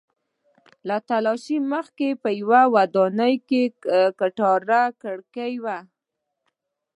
[0.87, 3.63] له تالاشۍ مخکې په یوې ودانۍ کې
[4.19, 4.61] کتار
[5.01, 5.79] کړکۍ وې.